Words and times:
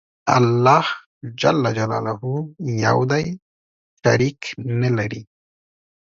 الله 0.37 0.85
ج 1.41 1.43
یو 2.85 2.99
دی 3.11 3.25
شریک 4.01 4.39
نه 4.79 4.89
لری 4.97 5.21